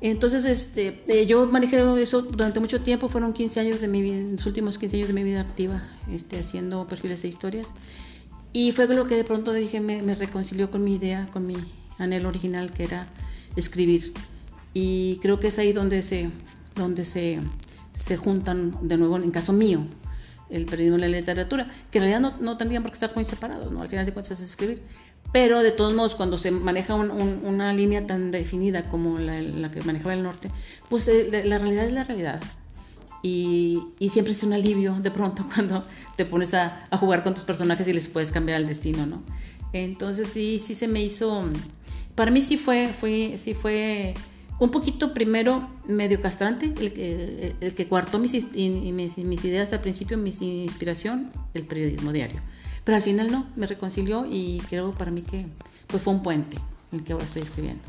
Entonces, 0.00 0.44
este, 0.44 1.02
eh, 1.08 1.26
yo 1.26 1.46
manejé 1.46 1.80
eso 2.02 2.22
durante 2.22 2.60
mucho 2.60 2.80
tiempo, 2.82 3.08
fueron 3.08 3.32
15 3.32 3.60
años 3.60 3.80
de 3.80 3.88
mi 3.88 4.02
vida, 4.02 4.18
los 4.30 4.44
últimos 4.44 4.78
15 4.78 4.96
años 4.96 5.08
de 5.08 5.14
mi 5.14 5.24
vida 5.24 5.40
activa, 5.40 5.82
este, 6.12 6.38
haciendo 6.38 6.86
perfiles 6.86 7.24
e 7.24 7.28
historias. 7.28 7.72
Y 8.52 8.72
fue 8.72 8.86
lo 8.88 9.04
que 9.04 9.16
de 9.16 9.24
pronto 9.24 9.52
dije, 9.52 9.80
me, 9.80 10.02
me, 10.02 10.14
reconcilió 10.14 10.70
con 10.70 10.82
mi 10.82 10.94
idea, 10.94 11.28
con 11.32 11.46
mi 11.46 11.56
anhelo 11.98 12.28
original, 12.28 12.72
que 12.72 12.84
era 12.84 13.06
escribir. 13.54 14.12
Y 14.72 15.18
creo 15.22 15.40
que 15.40 15.48
es 15.48 15.58
ahí 15.58 15.72
donde 15.72 16.02
se, 16.02 16.30
donde 16.74 17.04
se, 17.04 17.38
se 17.94 18.16
juntan, 18.16 18.88
de 18.88 18.96
nuevo, 18.96 19.16
en 19.16 19.30
caso 19.30 19.52
mío, 19.52 19.86
el 20.48 20.66
periodismo 20.66 20.98
y 20.98 21.00
la 21.00 21.08
literatura, 21.08 21.68
que 21.90 21.98
en 21.98 22.04
realidad 22.04 22.20
no, 22.20 22.36
no 22.40 22.56
tendrían 22.56 22.82
por 22.82 22.92
qué 22.92 22.96
estar 22.96 23.14
muy 23.14 23.24
separados, 23.24 23.72
¿no? 23.72 23.82
Al 23.82 23.88
final 23.88 24.06
de 24.06 24.12
cuentas 24.12 24.40
es 24.40 24.48
escribir. 24.48 24.82
Pero 25.32 25.62
de 25.62 25.72
todos 25.72 25.92
modos, 25.94 26.14
cuando 26.14 26.38
se 26.38 26.50
maneja 26.50 26.94
un, 26.94 27.10
un, 27.10 27.40
una 27.44 27.72
línea 27.72 28.06
tan 28.06 28.30
definida 28.30 28.88
como 28.88 29.18
la, 29.18 29.40
la, 29.40 29.70
que 29.70 29.82
manejaba 29.82 30.14
el 30.14 30.22
norte, 30.22 30.50
pues 30.88 31.08
eh, 31.08 31.42
la 31.44 31.58
realidad 31.58 31.84
es 31.84 31.92
la 31.92 32.04
realidad. 32.04 32.40
Y, 33.26 34.08
siempre 34.08 34.32
es 34.32 34.42
un 34.44 34.52
alivio 34.52 34.94
de 34.94 35.10
pronto 35.10 35.46
cuando 35.54 35.84
te 36.16 36.24
pones 36.24 36.54
a, 36.54 36.88
jugar 36.92 37.22
con 37.22 37.34
tus 37.34 37.44
personajes 37.44 37.86
y 37.88 37.92
les 37.92 38.08
puedes 38.08 38.30
cambiar 38.30 38.60
el 38.60 38.66
destino, 38.66 39.06
¿no? 39.06 39.22
Entonces 39.72 40.28
sí, 40.28 40.58
sí 40.58 40.74
se 40.74 40.88
me 40.88 41.02
hizo, 41.02 41.44
para 42.14 42.30
mí 42.30 42.40
sí 42.40 42.56
fue, 42.56 42.88
fue, 42.88 43.34
sí 43.36 43.52
fue 43.52 44.14
un 44.58 44.70
poquito 44.70 45.12
primero 45.12 45.68
medio 45.86 46.20
castrante, 46.20 46.72
el, 46.78 46.92
el, 46.98 47.56
el 47.60 47.74
que 47.74 47.88
coartó 47.88 48.18
mis, 48.18 48.32
mis, 48.54 49.18
mis, 49.18 49.44
ideas 49.44 49.72
al 49.72 49.80
principio, 49.80 50.16
mi 50.16 50.30
inspiración, 50.30 51.30
el 51.52 51.66
periodismo 51.66 52.12
diario. 52.12 52.40
Pero 52.84 52.96
al 52.96 53.02
final 53.02 53.30
no, 53.30 53.46
me 53.56 53.66
reconcilió 53.66 54.24
y 54.24 54.62
creo 54.70 54.92
para 54.92 55.10
mí 55.10 55.22
que 55.22 55.46
pues 55.88 56.02
fue 56.02 56.14
un 56.14 56.22
puente 56.22 56.56
el 56.92 57.02
que 57.02 57.12
ahora 57.12 57.24
estoy 57.24 57.42
escribiendo. 57.42 57.82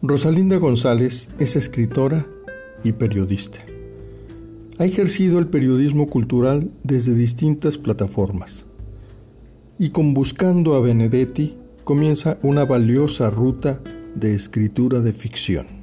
Rosalinda 0.00 0.56
González 0.56 1.28
es 1.38 1.56
escritora 1.56 2.26
y 2.82 2.92
periodista. 2.92 3.58
Ha 4.78 4.84
ejercido 4.84 5.38
el 5.38 5.48
periodismo 5.48 6.08
cultural 6.08 6.70
desde 6.82 7.14
distintas 7.14 7.76
plataformas 7.78 8.66
y 9.78 9.90
con 9.90 10.14
Buscando 10.14 10.76
a 10.76 10.80
Benedetti 10.80 11.56
comienza 11.84 12.38
una 12.42 12.64
valiosa 12.64 13.28
ruta 13.28 13.80
de 14.14 14.34
escritura 14.34 15.00
de 15.00 15.12
ficción. 15.12 15.77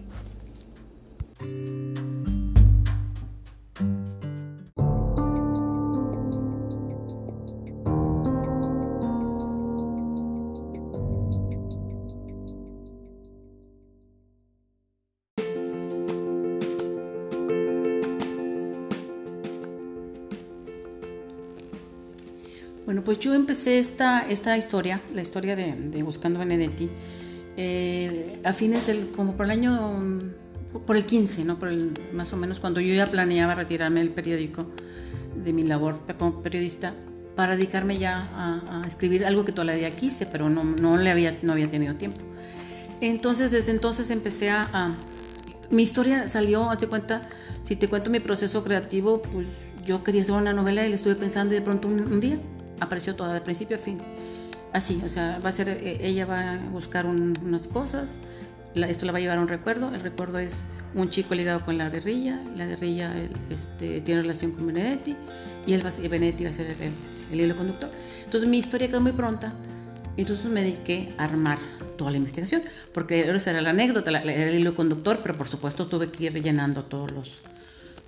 Bueno, 22.96 23.04
pues 23.04 23.20
yo 23.20 23.34
empecé 23.34 23.78
esta, 23.78 24.26
esta 24.26 24.56
historia, 24.56 25.02
la 25.14 25.22
historia 25.22 25.58
de, 25.58 26.02
Buscando 26.02 26.40
Benedetti, 26.40 26.90
eh, 27.58 28.40
a 28.46 28.54
fines 28.54 28.88
del, 28.88 29.10
como 29.10 29.36
por 29.36 29.48
el 29.48 29.52
año, 29.52 30.32
por 30.88 30.96
el 30.96 31.06
15, 31.06 31.44
¿no? 31.44 31.60
Por 31.60 31.68
el, 31.68 32.00
más 32.14 32.32
o 32.32 32.38
menos 32.38 32.62
cuando 32.62 32.80
yo 32.80 32.94
ya 32.94 33.08
planeaba 33.08 33.54
retirarme 33.54 34.00
del 34.00 34.12
periódico, 34.12 34.68
de 35.36 35.52
mi 35.52 35.64
labor 35.64 36.00
como 36.18 36.42
periodista, 36.42 36.94
para 37.36 37.58
dedicarme 37.58 37.98
ya 37.98 38.30
a, 38.34 38.88
escribir 38.88 39.26
algo 39.26 39.44
que 39.44 39.52
todavía 39.52 39.94
quise, 39.94 40.26
pero 40.26 40.50
no, 40.50 40.64
no, 40.64 40.96
le 40.96 41.12
había, 41.12 41.38
no 41.42 41.52
había 41.52 41.68
tenido 41.68 41.96
tiempo. 41.96 42.22
Entonces, 43.02 43.52
desde 43.52 43.72
entonces 43.72 44.10
empecé 44.10 44.52
a... 44.52 44.96
mi 45.70 45.84
historia 45.84 46.30
salió, 46.30 46.70
hazte 46.70 46.88
cuenta, 46.88 47.24
si 47.62 47.76
te 47.76 47.90
cuento 47.90 48.10
mi 48.10 48.22
proceso 48.22 48.64
creativo, 48.64 49.22
pues 49.22 49.48
yo 49.84 50.02
quería 50.02 50.22
hacer 50.22 50.36
una 50.36 50.54
novela 50.54 50.86
y 50.86 50.88
le 50.88 50.96
estuve 50.96 51.16
pensando 51.16 51.54
y 51.54 51.58
de 51.58 51.62
pronto 51.62 51.90
un 51.90 52.22
día 52.22 52.40
apareció 52.80 53.16
toda 53.16 53.34
de 53.34 53.42
principio 53.42 53.78
a 53.78 53.80
fin. 53.80 54.00
Así, 54.74 55.02
o 55.04 55.08
sea, 55.08 55.40
va 55.40 55.50
a 55.50 55.54
ser, 55.54 55.70
eh, 55.70 56.00
ella 56.02 56.26
va 56.26 56.54
a 56.54 56.58
buscar 56.70 57.06
unas 57.06 57.68
cosas, 57.68 58.20
esto 58.76 59.06
la 59.06 59.14
va 59.14 59.20
a 59.20 59.22
llevar 59.22 59.38
a 59.38 59.42
un 59.42 59.48
recuerdo, 59.48 59.94
el 59.94 60.02
recuerdo 60.02 60.40
es 60.40 60.66
un 60.96 61.10
chico 61.10 61.36
ligado 61.36 61.64
con 61.64 61.78
la 61.78 61.90
guerrilla, 61.90 62.42
la 62.56 62.66
guerrilla 62.66 63.14
este, 63.50 64.02
tiene 64.02 64.22
relación 64.22 64.52
con 64.52 64.68
Benedetti 64.68 65.16
y 65.66 65.74
él 65.74 65.86
va, 65.86 65.92
Benedetti 65.92 66.44
va 66.44 66.50
a 66.50 66.54
ser 66.54 66.76
el, 67.32 67.40
hilo 67.40 67.56
conductor. 67.56 67.90
Entonces 68.24 68.50
mi 68.50 68.58
historia 68.58 68.88
quedó 68.88 69.02
muy 69.02 69.12
pronta, 69.12 69.54
entonces 70.18 70.46
me 70.48 70.62
dediqué 70.62 71.14
a 71.18 71.26
armar 71.26 71.58
toda 71.98 72.12
la 72.12 72.18
investigación, 72.18 72.64
porque 72.94 73.30
esa 73.30 73.52
era 73.52 73.62
la 73.62 73.70
anécdota, 73.72 74.12
era 74.12 74.50
el 74.50 74.60
hilo 74.60 74.76
conductor, 74.76 75.20
pero 75.22 75.38
por 75.38 75.48
supuesto 75.48 75.88
tuve 75.88 76.10
que 76.10 76.26
ir 76.26 76.34
rellenando 76.34 76.84
todos 76.84 77.12
los, 77.12 77.40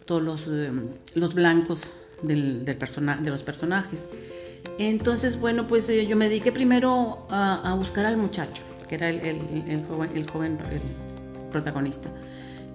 todos 0.05 0.21
los, 0.21 0.47
eh, 0.49 0.71
los 1.15 1.33
blancos 1.33 1.93
del, 2.21 2.65
del 2.65 2.77
de 2.77 3.29
los 3.29 3.43
personajes. 3.43 4.07
Entonces, 4.79 5.39
bueno, 5.39 5.67
pues 5.67 5.89
eh, 5.89 6.05
yo 6.05 6.15
me 6.15 6.29
dediqué 6.29 6.51
primero 6.51 7.25
a, 7.29 7.73
buscar 7.77 8.05
al 8.05 8.17
muchacho, 8.17 8.63
que 8.87 8.95
era 8.95 9.09
el, 9.09 9.85
joven, 9.87 10.11
el 10.15 10.29
joven 10.29 10.57
protagonista. 11.51 12.09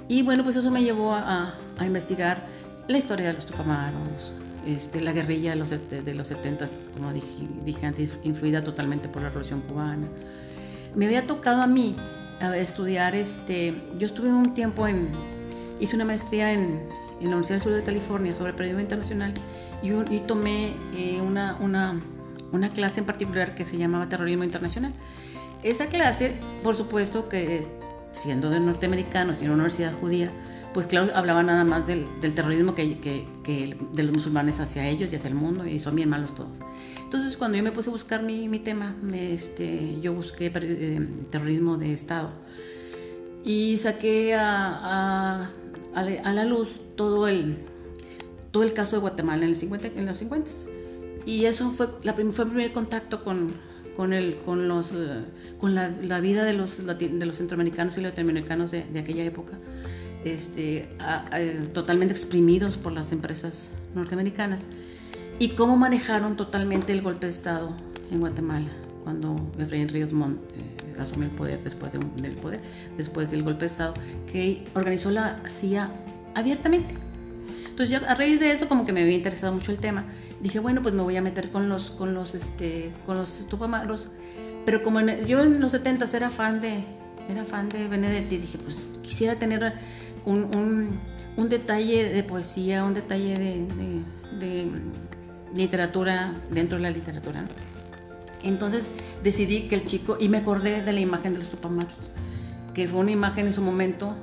Y 0.08 0.22
bueno, 0.22 0.42
pues 0.42 0.56
eso 0.56 0.70
me 0.70 0.82
llevó 0.82 1.14
a, 1.14 1.54
investigar 1.80 2.46
la 2.86 2.98
historia 2.98 3.28
de 3.28 3.32
los 3.32 3.46
tupamaros, 3.46 4.34
este, 4.66 5.00
la 5.00 5.12
guerrilla 5.12 5.50
de 5.50 5.56
los, 5.56 5.70
de, 5.70 6.14
los 6.14 6.28
70, 6.28 6.66
como 6.94 7.12
dije, 7.12 7.86
antes, 7.86 8.18
influida 8.22 8.62
totalmente 8.62 9.08
por 9.08 9.22
la 9.22 9.28
Revolución 9.28 9.62
Cubana. 9.62 10.08
Me 10.94 11.06
había 11.06 11.26
tocado 11.26 11.62
a 11.62 11.66
mí 11.66 11.96
estudiar, 12.56 13.14
este, 13.14 13.82
yo 13.98 14.06
estuve 14.06 14.32
un 14.32 14.52
tiempo 14.54 14.86
en, 14.86 15.10
hice 15.80 15.96
una 15.96 16.04
maestría 16.04 16.52
en, 16.52 16.80
en 17.24 17.30
la 17.30 17.36
Universidad 17.36 17.56
del 17.56 17.62
Sur 17.62 17.72
de 17.74 17.82
California 17.82 18.34
sobre 18.34 18.52
periodismo 18.52 18.80
internacional 18.80 19.34
y, 19.82 20.18
tomé 20.20 20.74
eh, 20.94 21.20
una, 21.20 21.56
una, 21.60 22.00
una, 22.52 22.72
clase 22.72 23.00
en 23.00 23.06
particular 23.06 23.54
que 23.54 23.66
se 23.66 23.76
llamaba 23.78 24.08
Terrorismo 24.08 24.44
Internacional. 24.44 24.92
Esa 25.62 25.86
clase, 25.86 26.36
por 26.62 26.74
supuesto 26.74 27.28
que 27.28 27.66
siendo 28.12 28.50
de 28.50 28.60
norteamericanos 28.60 29.40
y 29.40 29.44
en 29.44 29.50
una 29.50 29.64
universidad 29.64 29.92
judía, 29.98 30.30
pues 30.72 30.86
claro, 30.86 31.12
hablaba 31.14 31.42
nada 31.42 31.64
más 31.64 31.86
del, 31.86 32.06
del 32.20 32.34
terrorismo 32.34 32.74
que, 32.74 32.98
que, 32.98 33.26
que, 33.42 33.76
de 33.92 34.02
los 34.02 34.12
musulmanes 34.12 34.60
hacia 34.60 34.88
ellos 34.88 35.12
y 35.12 35.16
hacia 35.16 35.28
el 35.28 35.34
mundo, 35.34 35.66
y 35.66 35.78
son 35.78 35.94
bien 35.96 36.08
malos 36.08 36.34
todos. 36.34 36.58
Entonces, 37.02 37.36
cuando 37.36 37.58
yo 37.58 37.64
me 37.64 37.72
puse 37.72 37.90
a 37.90 37.92
buscar 37.92 38.22
mi, 38.22 38.48
mi 38.48 38.58
tema, 38.58 38.94
me, 39.02 39.34
este, 39.34 40.00
yo 40.00 40.14
busqué 40.14 40.50
eh, 40.54 41.08
terrorismo 41.30 41.76
de 41.76 41.92
Estado 41.92 42.30
y 43.44 43.76
saqué 43.78 44.34
a, 44.34 45.40
a, 45.42 45.50
a 45.94 46.32
la 46.32 46.44
luz 46.44 46.80
todo 46.96 47.28
el, 47.28 47.56
todo 48.50 48.62
el 48.62 48.72
caso 48.72 48.96
de 48.96 49.00
Guatemala 49.00 49.42
en, 49.42 49.50
el 49.50 49.56
50, 49.56 49.88
en 49.88 50.06
los 50.06 50.16
50. 50.18 50.50
Y 51.26 51.44
eso 51.44 51.70
fue, 51.70 51.88
la 52.02 52.14
fue 52.14 52.24
el 52.24 52.50
primer 52.50 52.72
contacto 52.72 53.22
con, 53.24 53.52
con, 53.96 54.12
el, 54.12 54.36
con, 54.36 54.68
los, 54.68 54.92
eh, 54.92 55.24
con 55.58 55.74
la, 55.74 55.88
la, 55.88 56.20
vida 56.20 56.44
de 56.44 56.52
los, 56.52 56.84
de 56.86 57.26
los 57.26 57.36
centroamericanos 57.36 57.96
y 57.98 58.00
latinoamericanos 58.00 58.70
de, 58.70 58.98
aquella 58.98 59.24
época, 59.24 59.58
este, 60.24 60.88
totalmente 61.72 62.12
exprimidos 62.12 62.76
por 62.76 62.92
las 62.92 63.12
empresas 63.12 63.70
norteamericanas, 63.94 64.66
y 65.38 65.50
cómo 65.50 65.76
manejaron 65.76 66.36
totalmente 66.36 66.92
el 66.92 67.02
golpe 67.02 67.26
de 67.26 67.32
Estado 67.32 67.74
en 68.10 68.20
Guatemala 68.20 68.68
cuando 69.02 69.36
Efraín 69.58 69.88
Ríos 69.88 70.12
Montt 70.12 70.38
eh, 70.56 71.00
asumió 71.00 71.28
el 71.28 71.34
poder 71.34 71.62
después 71.62 71.92
del 71.92 72.36
poder, 72.36 72.60
después 72.96 73.30
del 73.30 73.42
golpe 73.42 73.60
de 73.60 73.66
Estado, 73.66 73.94
que 74.30 74.64
organizó 74.74 75.10
la 75.10 75.40
CIA 75.46 75.90
abiertamente. 76.34 76.94
Entonces 77.68 77.90
ya 77.90 78.06
a 78.06 78.14
raíz 78.14 78.38
de 78.38 78.52
eso 78.52 78.68
como 78.68 78.84
que 78.84 78.92
me 78.92 79.02
había 79.02 79.16
interesado 79.16 79.52
mucho 79.52 79.72
el 79.72 79.78
tema. 79.78 80.04
Dije, 80.42 80.58
bueno, 80.58 80.82
pues 80.82 80.94
me 80.94 81.02
voy 81.02 81.16
a 81.16 81.22
meter 81.22 81.50
con 81.50 81.68
los, 81.68 81.90
con 81.90 82.14
los, 82.14 82.34
este, 82.34 82.92
con 83.06 83.16
los 83.16 83.48
tupamaros. 83.48 84.08
Pero 84.64 84.82
como 84.82 85.00
yo 85.00 85.40
en 85.40 85.60
los 85.60 85.72
70 85.72 86.04
era 86.14 86.30
fan 86.30 86.60
de, 86.60 86.84
era 87.28 87.44
fan 87.44 87.68
de 87.68 87.88
Benedetti, 87.88 88.36
dije, 88.38 88.58
pues 88.58 88.84
quisiera 89.02 89.36
tener 89.36 89.72
un, 90.24 90.98
un, 91.36 91.48
detalle 91.48 92.10
de 92.10 92.22
poesía, 92.22 92.84
un 92.84 92.94
detalle 92.94 93.38
de, 93.38 94.04
de, 94.38 94.70
literatura 95.54 96.34
dentro 96.50 96.78
de 96.78 96.82
la 96.82 96.90
literatura. 96.90 97.44
Entonces 98.42 98.90
decidí 99.22 99.68
que 99.68 99.74
el 99.74 99.84
chico, 99.84 100.16
y 100.18 100.28
me 100.28 100.38
acordé 100.38 100.82
de 100.82 100.92
la 100.92 101.00
imagen 101.00 101.34
de 101.34 101.40
los 101.40 101.48
tupamaros, 101.48 101.94
que 102.74 102.88
fue 102.88 103.00
una 103.00 103.10
imagen 103.10 103.46
en 103.46 103.52
su 103.52 103.62
momento, 103.62 104.14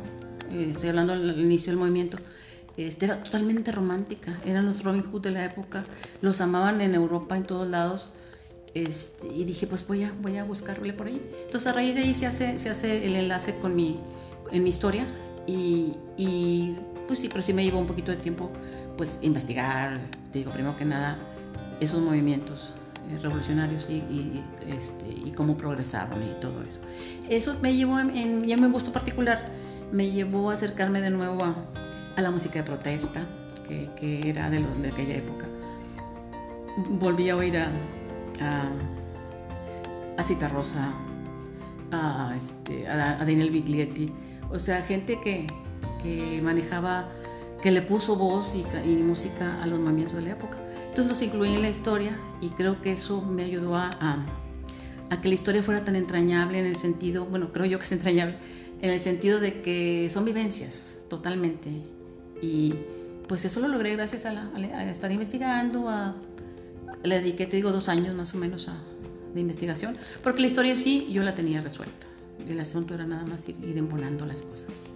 eh, 0.52 0.68
estoy 0.72 0.90
hablando 0.90 1.14
al 1.14 1.40
inicio 1.40 1.72
del 1.72 1.80
movimiento, 1.80 2.18
este, 2.78 3.06
era 3.06 3.22
totalmente 3.22 3.72
romántica, 3.72 4.40
eran 4.46 4.66
los 4.66 4.84
Robin 4.84 5.04
Hood 5.04 5.22
de 5.22 5.32
la 5.32 5.46
época, 5.46 5.84
los 6.22 6.40
amaban 6.42 6.82
en 6.82 6.96
Europa, 6.96 7.36
en 7.36 7.44
todos 7.44 7.68
lados. 7.68 8.10
Este, 8.74 9.28
y 9.28 9.44
dije, 9.46 9.68
pues 9.68 9.86
voy 9.88 10.04
a, 10.04 10.14
voy 10.22 10.38
a 10.38 10.44
buscarle 10.44 10.94
por 10.94 11.08
ahí. 11.08 11.22
Entonces 11.44 11.68
a 11.68 11.74
raíz 11.74 11.96
de 11.96 12.02
ahí 12.02 12.14
se 12.14 12.28
hace, 12.28 13.06
el 13.06 13.16
enlace 13.16 13.56
con 13.56 13.76
mi, 13.76 14.00
en 14.52 14.64
mi 14.64 14.70
historia 14.70 15.08
y, 15.48 15.94
y 16.18 16.78
pues 17.08 17.20
sí, 17.20 17.28
pero 17.28 17.42
sí 17.42 17.52
me 17.52 17.64
llevó 17.64 17.80
un 17.80 17.88
poquito 17.88 18.12
de 18.12 18.18
tiempo 18.18 18.52
pues 18.96 19.20
investigar, 19.24 20.00
digo, 20.32 20.52
primero 20.52 20.76
que 20.78 20.86
nada, 20.86 21.18
esos 21.82 22.00
movimientos 22.00 22.74
revolucionarios 23.18 23.90
y, 23.90 23.96
y, 23.96 24.44
este, 24.68 25.08
y, 25.10 25.32
cómo 25.32 25.58
progresaron 25.58 26.22
y 26.24 26.40
todo 26.40 26.64
eso. 26.64 26.80
Eso 27.30 27.58
me 27.62 27.76
llevó, 27.76 28.00
en, 28.00 28.16
en, 28.16 28.46
ya 28.46 28.58
me 28.58 28.68
gustó 28.68 28.92
particular, 28.92 29.50
me 29.92 30.12
llevó 30.12 30.50
a 30.50 30.54
acercarme 30.54 31.02
de 31.02 31.10
nuevo 31.10 31.44
a, 31.44 31.56
la 32.22 32.32
música 32.32 32.60
de 32.60 32.64
protesta, 32.64 33.26
que, 33.68 34.30
era 34.30 34.50
de, 34.50 34.64
aquella 34.92 35.16
época. 35.16 35.46
Volví 36.90 37.30
a 37.30 37.36
oír 37.36 37.58
a, 37.58 37.70
a, 38.42 38.72
a 40.18 40.48
Rosa, 40.50 40.94
este, 42.36 42.88
a, 42.88 43.18
Daniel 43.18 43.52
Biglietti, 43.52 44.12
o 44.52 44.60
sea, 44.60 44.82
gente 44.82 45.20
que, 45.24 45.48
que 46.02 46.42
manejaba, 46.44 47.10
que 47.62 47.72
le 47.72 47.82
puso 47.82 48.16
voz 48.16 48.54
y, 48.56 48.66
y, 48.88 49.02
música 49.02 49.62
a 49.62 49.68
los 49.68 49.80
movimientos 49.80 50.16
de 50.18 50.24
la 50.24 50.32
época. 50.32 50.58
Entonces 50.90 51.08
los 51.08 51.22
incluí 51.22 51.56
en 51.56 51.62
la 51.62 51.70
historia 51.70 52.18
y 52.42 52.50
creo 52.50 52.82
que 52.82 52.92
eso 52.92 53.22
me 53.22 53.44
ayudó 53.44 53.76
a, 53.76 54.26
a, 55.10 55.22
que 55.22 55.28
la 55.28 55.36
historia 55.36 55.64
fuera 55.64 55.86
tan 55.86 55.96
entrañable 55.96 56.60
en 56.60 56.66
el 56.66 56.76
sentido, 56.76 57.26
bueno, 57.26 57.52
creo 57.52 57.66
yo 57.66 57.78
que 57.78 57.86
es 57.86 57.92
entrañable, 57.92 58.36
en 58.82 58.90
el 58.90 59.00
sentido 59.00 59.40
de 59.40 59.62
que 59.62 60.10
son 60.12 60.26
vivencias 60.26 61.00
totalmente 61.10 61.70
y 62.42 62.74
pues 63.28 63.46
eso 63.46 63.60
lo 63.60 63.68
logré 63.68 63.94
gracias 63.94 64.26
a, 64.26 64.50
estar 64.90 65.12
investigando, 65.12 65.88
a, 65.90 66.16
le 67.04 67.22
dediqué, 67.22 67.46
te 67.46 67.58
digo, 67.58 67.72
dos 67.72 67.88
años 67.88 68.16
más 68.16 68.34
o 68.34 68.38
menos 68.38 68.68
de 69.34 69.40
investigación, 69.40 69.96
porque 70.24 70.42
la 70.42 70.48
historia 70.48 70.76
sí 70.76 71.08
yo 71.12 71.22
la 71.24 71.36
tenía 71.36 71.62
resuelta. 71.62 72.08
El 72.48 72.60
asunto 72.60 72.96
era 72.96 73.06
nada 73.06 73.26
más 73.26 73.48
ir, 73.48 73.64
ir 73.64 73.78
embonando 73.78 74.26
las 74.26 74.42
cosas. 74.42 74.92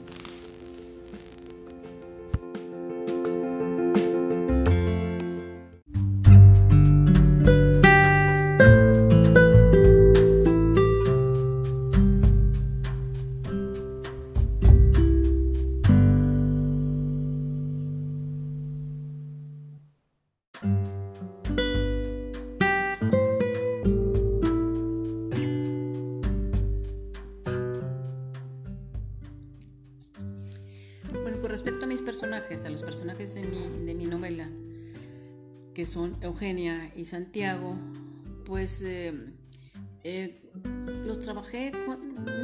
A 32.22 32.70
los 32.70 32.84
personajes 32.84 33.34
de 33.34 33.42
mi, 33.42 33.86
de 33.86 33.96
mi 33.96 34.06
novela, 34.06 34.48
que 35.74 35.86
son 35.86 36.16
Eugenia 36.22 36.92
y 36.96 37.06
Santiago, 37.06 37.76
pues 38.46 38.84
eh, 38.84 39.14
eh, 40.04 40.40
los 41.06 41.20
trabajé, 41.20 41.72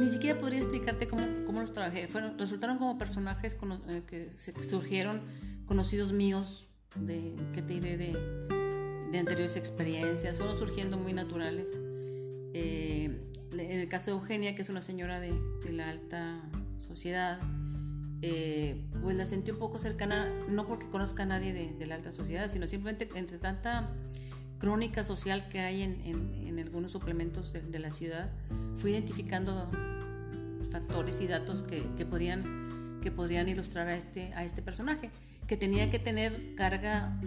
ni 0.00 0.08
siquiera 0.08 0.38
podría 0.38 0.58
explicarte 0.58 1.06
cómo, 1.06 1.22
cómo 1.46 1.60
los 1.60 1.72
trabajé. 1.72 2.08
Fueron, 2.08 2.36
resultaron 2.36 2.78
como 2.78 2.98
personajes 2.98 3.56
eh, 3.88 4.02
que 4.06 4.30
surgieron 4.64 5.20
conocidos 5.66 6.12
míos, 6.12 6.66
de, 6.96 7.36
que 7.54 7.62
te 7.62 7.74
diré, 7.74 7.96
de, 7.96 8.12
de 9.12 9.18
anteriores 9.18 9.56
experiencias, 9.56 10.38
fueron 10.38 10.56
surgiendo 10.56 10.98
muy 10.98 11.12
naturales. 11.12 11.78
en 12.52 13.20
el 13.52 13.88
caso 13.88 14.10
de 14.10 14.16
Eugenia, 14.18 14.54
que 14.56 14.62
es 14.62 14.68
una 14.68 14.82
señora 14.82 15.20
de, 15.20 15.32
de 15.64 15.72
la 15.72 15.90
alta 15.90 16.42
sociedad, 16.78 17.40
pues 19.02 19.16
la 19.16 19.24
sentí 19.24 19.50
un 19.50 19.58
poco 19.58 19.78
cercana, 19.78 20.30
no 20.48 20.66
porque 20.66 20.88
conozca 20.88 21.22
a 21.22 21.26
nadie 21.26 21.52
de, 21.52 21.72
de, 21.72 21.86
la 21.86 21.94
alta 21.94 22.10
sociedad, 22.10 22.48
sino 22.48 22.66
simplemente 22.66 23.08
entre 23.14 23.38
tanta 23.38 23.90
crónica 24.58 25.02
social 25.02 25.48
que 25.48 25.60
hay 25.60 25.82
en, 25.82 26.00
en, 26.04 26.58
algunos 26.58 26.92
suplementos 26.92 27.54
de, 27.54 27.78
la 27.78 27.90
ciudad, 27.90 28.30
fui 28.76 28.90
identificando 28.92 29.70
factores 30.70 31.20
y 31.22 31.26
datos 31.26 31.62
que, 31.62 31.82
que, 31.96 32.04
podrían, 32.04 33.00
que 33.00 33.10
podrían 33.10 33.48
ilustrar 33.48 33.88
a 33.88 33.96
este, 33.96 34.34
a 34.34 34.44
este 34.44 34.60
personaje, 34.60 35.10
que 35.46 35.56
tenía 35.56 35.88
que 35.88 35.98
tener 35.98 36.54
carga 36.54 37.18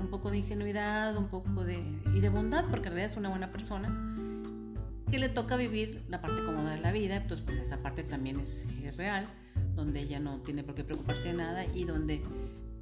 un 0.00 0.08
poco 0.10 0.32
de 0.32 0.38
ingenuidad, 0.38 1.16
un 1.16 1.28
poco 1.28 1.64
de, 1.64 1.78
y 2.12 2.20
de 2.20 2.28
bondad, 2.28 2.64
porque 2.64 2.88
en 2.88 2.94
realidad 2.94 3.12
es 3.12 3.16
una 3.16 3.28
buena 3.28 3.52
persona, 3.52 3.88
que 5.08 5.20
le 5.20 5.28
toca 5.28 5.56
vivir 5.56 6.04
la 6.08 6.20
parte 6.20 6.42
cómoda 6.42 6.72
de 6.72 6.80
la 6.80 6.90
vida, 6.90 7.14
entonces 7.14 7.46
pues 7.46 7.60
esa 7.60 7.78
parte 7.78 8.02
también 8.02 8.40
es, 8.40 8.66
es 8.82 8.96
real, 8.96 9.28
donde 9.74 10.00
ella 10.00 10.20
no 10.20 10.38
tiene 10.38 10.62
por 10.62 10.74
qué 10.74 10.84
preocuparse 10.84 11.28
de 11.28 11.34
nada 11.34 11.64
y 11.66 11.84
donde 11.84 12.22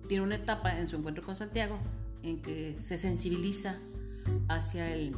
tiene 0.09 0.25
una 0.25 0.37
etapa 0.37 0.79
en 0.79 0.89
su 0.89 0.97
encuentro 0.97 1.25
con 1.25 1.37
Santiago 1.37 1.79
en 2.23 2.41
que 2.41 2.77
se 2.79 2.99
sensibiliza 2.99 3.79
hacia, 4.49 4.93
el, 4.95 5.15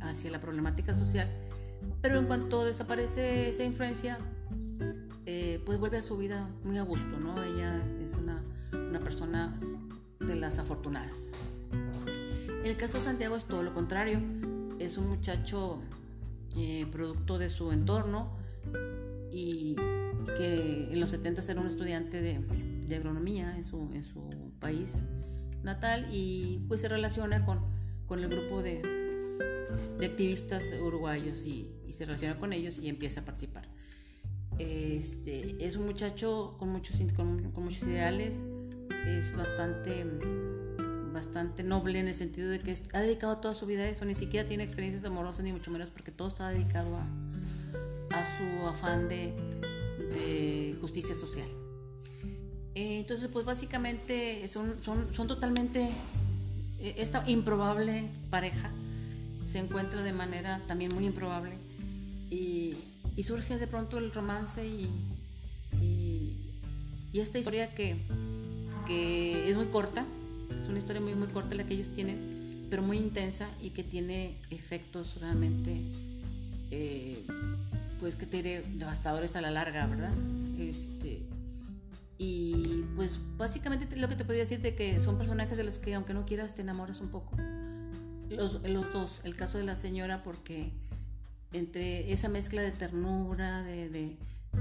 hacia 0.00 0.30
la 0.30 0.40
problemática 0.40 0.94
social, 0.94 1.28
pero 2.00 2.18
en 2.18 2.26
cuanto 2.26 2.64
desaparece 2.64 3.48
esa 3.48 3.64
influencia, 3.64 4.18
eh, 5.26 5.60
pues 5.64 5.78
vuelve 5.78 5.98
a 5.98 6.02
su 6.02 6.16
vida 6.16 6.48
muy 6.64 6.78
a 6.78 6.82
gusto, 6.82 7.18
¿no? 7.20 7.40
Ella 7.42 7.84
es, 8.02 8.16
una, 8.16 8.42
una, 8.72 9.00
persona 9.00 9.58
de 10.18 10.36
las 10.36 10.58
afortunadas. 10.58 11.30
El 12.64 12.76
caso 12.76 12.98
de 12.98 13.04
Santiago 13.04 13.36
es 13.36 13.44
todo 13.44 13.62
lo 13.62 13.72
contrario, 13.72 14.20
es 14.78 14.98
un 14.98 15.08
muchacho 15.08 15.80
eh, 16.56 16.86
producto 16.90 17.38
de 17.38 17.48
su 17.48 17.70
entorno 17.70 18.36
y 19.30 19.76
que 20.36 20.88
en 20.90 21.00
los 21.00 21.10
70 21.10 21.42
era 21.50 21.60
un 21.60 21.66
estudiante 21.66 22.20
de, 22.20 22.40
agronomía 22.94 23.56
en 23.56 23.64
su, 23.64 23.88
país 24.58 25.04
natal 25.62 26.06
y 26.12 26.60
pues 26.68 26.82
se 26.82 26.88
relaciona 26.88 27.46
con, 27.46 27.60
con 28.06 28.18
el 28.18 28.28
grupo 28.28 28.62
de, 28.62 28.82
de 29.98 30.06
activistas 30.06 30.74
uruguayos 30.80 31.46
y, 31.46 31.76
se 31.90 32.04
relaciona 32.04 32.38
con 32.38 32.52
ellos 32.52 32.78
y 32.78 32.88
empieza 32.88 33.20
a 33.20 33.24
participar. 33.24 33.68
Este, 34.58 35.56
es 35.64 35.74
un 35.74 35.86
muchacho 35.86 36.54
con 36.56 36.68
muchos, 36.68 37.00
con 37.16 37.64
muchos 37.64 37.82
ideales, 37.82 38.46
es 39.06 39.36
bastante, 39.36 40.06
bastante 41.12 41.64
noble 41.64 41.98
en 41.98 42.08
el 42.08 42.14
sentido 42.14 42.48
de 42.48 42.60
que 42.60 42.76
ha 42.92 43.00
dedicado 43.00 43.38
toda 43.38 43.54
su 43.54 43.66
vida 43.66 43.82
a 43.82 43.88
eso, 43.88 44.04
ni 44.04 44.14
siquiera 44.14 44.46
tiene 44.46 44.62
experiencias 44.62 45.04
amorosas, 45.04 45.44
ni 45.44 45.52
mucho 45.52 45.70
menos 45.70 45.90
porque 45.90 46.12
todo 46.12 46.28
está 46.28 46.48
dedicado 46.50 46.96
a, 46.96 47.06
a 48.16 48.24
su 48.24 48.68
afán 48.68 49.08
de, 49.08 49.34
de 50.10 50.76
justicia 50.80 51.14
social. 51.14 51.48
Eh, 52.74 52.98
entonces, 53.00 53.28
pues 53.32 53.44
básicamente 53.44 54.46
son, 54.48 54.82
son, 54.82 55.12
son 55.14 55.26
totalmente, 55.26 55.90
eh, 56.78 56.94
esta 56.98 57.28
improbable 57.28 58.10
pareja 58.30 58.70
se 59.44 59.58
encuentra 59.58 60.02
de 60.02 60.12
manera 60.12 60.62
también 60.66 60.94
muy 60.94 61.06
improbable 61.06 61.52
y, 62.30 62.76
surge 63.22 63.58
de 63.58 63.66
pronto 63.66 63.98
el 63.98 64.10
romance 64.12 64.66
y, 64.66 64.88
y, 65.78 66.38
y 67.12 67.20
esta 67.20 67.38
historia 67.38 67.74
que, 67.74 67.96
que, 68.86 69.50
es 69.50 69.56
muy 69.56 69.66
corta, 69.66 70.06
es 70.56 70.68
una 70.68 70.78
historia 70.78 71.02
muy, 71.02 71.14
muy 71.14 71.28
corta 71.28 71.54
la 71.54 71.66
que 71.66 71.74
ellos 71.74 71.92
tienen, 71.92 72.66
pero 72.70 72.82
muy 72.82 72.96
intensa 72.96 73.46
y 73.60 73.70
que 73.70 73.84
tiene 73.84 74.38
efectos 74.48 75.20
realmente, 75.20 75.76
eh, 76.70 77.26
pues 78.00 78.16
que 78.16 78.26
tiene 78.26 78.62
devastadores 78.62 79.36
a 79.36 79.42
la 79.42 79.50
larga, 79.50 79.86
¿verdad? 79.86 80.14
Este, 80.58 81.22
y 82.18 82.84
pues 82.96 83.20
básicamente 83.36 83.94
lo 83.96 84.08
que 84.08 84.16
te 84.16 84.24
podría 84.24 84.40
decir 84.40 84.60
de 84.62 84.74
que 84.74 84.98
son 84.98 85.18
personajes 85.18 85.56
de 85.56 85.64
los 85.64 85.78
que 85.78 85.94
aunque 85.94 86.14
no 86.14 86.24
quieras 86.24 86.54
te 86.54 86.62
enamoras 86.62 87.00
un 87.00 87.10
poco. 87.10 87.36
Los, 88.30 88.60
los 88.68 88.92
dos, 88.92 89.20
el 89.24 89.36
caso 89.36 89.58
de 89.58 89.64
la 89.64 89.76
señora 89.76 90.22
porque 90.22 90.72
entre 91.52 92.10
esa 92.12 92.28
mezcla 92.28 92.62
de 92.62 92.70
ternura, 92.70 93.62
de, 93.62 93.88
de, 93.90 94.16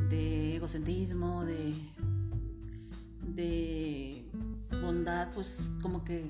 de 0.09 0.55
egocentrismo, 0.57 1.45
de, 1.45 1.73
de 3.21 4.25
bondad, 4.81 5.31
pues 5.33 5.67
como 5.81 6.03
que 6.03 6.25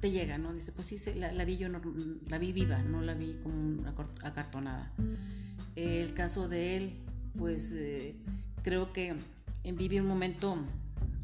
te 0.00 0.10
llega, 0.10 0.38
¿no? 0.38 0.52
Dice, 0.52 0.70
pues 0.72 0.86
sí, 0.86 0.98
la, 1.14 1.32
la 1.32 1.44
vi 1.44 1.56
yo, 1.56 1.68
la 1.68 2.38
vi 2.38 2.52
viva, 2.52 2.78
no 2.82 3.02
la 3.02 3.14
vi 3.14 3.34
como 3.42 3.88
acartonada. 4.22 4.92
El 5.76 6.14
caso 6.14 6.48
de 6.48 6.76
él, 6.76 6.92
pues 7.38 7.72
eh, 7.72 8.16
creo 8.62 8.92
que 8.92 9.14
vive 9.64 10.00
un 10.00 10.06
momento 10.06 10.56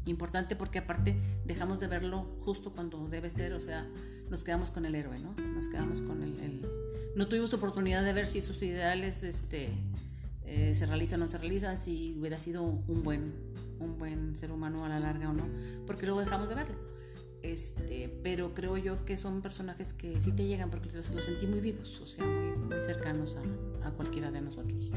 importante 0.05 0.55
porque 0.55 0.79
aparte 0.79 1.15
dejamos 1.45 1.79
de 1.79 1.87
verlo 1.87 2.35
justo 2.39 2.71
cuando 2.71 3.07
debe 3.07 3.29
ser, 3.29 3.53
o 3.53 3.59
sea, 3.59 3.87
nos 4.29 4.43
quedamos 4.43 4.71
con 4.71 4.85
el 4.85 4.95
héroe, 4.95 5.19
¿no? 5.19 5.33
Nos 5.55 5.67
quedamos 5.67 6.01
con 6.01 6.21
el... 6.23 6.61
No 7.15 7.27
tuvimos 7.27 7.53
oportunidad 7.53 8.03
de 8.03 8.13
ver 8.13 8.27
si 8.27 8.41
sus 8.41 8.61
ideales 8.63 9.23
este, 9.23 9.69
eh, 10.45 10.73
se 10.75 10.85
realizan 10.85 11.21
o 11.21 11.25
no 11.25 11.31
se 11.31 11.37
realizan, 11.37 11.77
si 11.77 12.15
hubiera 12.19 12.37
sido 12.37 12.63
un 12.63 13.03
buen, 13.03 13.33
un 13.79 13.97
buen 13.97 14.35
ser 14.35 14.51
humano 14.51 14.85
a 14.85 14.89
la 14.89 14.99
larga 14.99 15.29
o 15.29 15.33
no, 15.33 15.47
porque 15.85 16.05
luego 16.05 16.21
dejamos 16.21 16.49
de 16.49 16.55
verlo. 16.55 16.92
Este, 17.43 18.09
pero 18.23 18.53
creo 18.53 18.77
yo 18.77 19.03
que 19.03 19.17
son 19.17 19.41
personajes 19.41 19.91
que 19.91 20.17
sí 20.19 20.31
te 20.31 20.45
llegan 20.45 20.71
porque 20.71 20.89
los, 20.93 21.05
sentí 21.05 21.45
muy 21.45 21.59
vivos, 21.59 21.99
o 21.99 22.05
sea, 22.05 22.25
muy, 22.25 22.55
muy 22.55 22.81
cercanos 22.81 23.35
a 23.83 23.91
cualquiera 23.91 24.31
de 24.31 24.41
nosotros. 24.41 24.91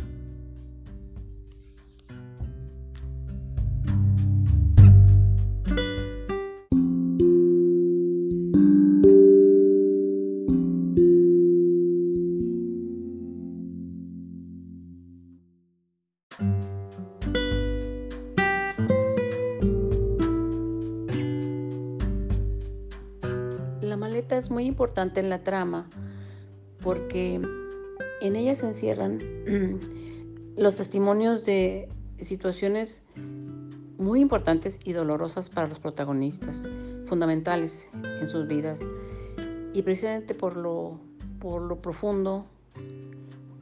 Importante 24.76 25.20
en 25.20 25.30
la 25.30 25.38
trama 25.38 25.88
porque 26.82 27.40
en 28.20 28.36
ella 28.36 28.54
se 28.54 28.66
encierran 28.66 29.22
los 30.58 30.74
testimonios 30.74 31.46
de 31.46 31.88
situaciones 32.20 33.02
muy 33.96 34.20
importantes 34.20 34.78
y 34.84 34.92
dolorosas 34.92 35.48
para 35.48 35.66
los 35.66 35.78
protagonistas, 35.78 36.68
fundamentales 37.06 37.88
en 38.20 38.28
sus 38.28 38.46
vidas. 38.46 38.80
Y 39.72 39.80
precisamente 39.80 40.34
por 40.34 40.58
lo, 40.58 41.00
por 41.40 41.62
lo 41.62 41.80
profundo 41.80 42.44